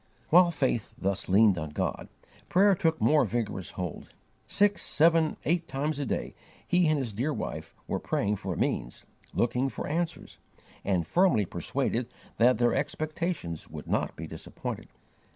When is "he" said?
6.67-6.87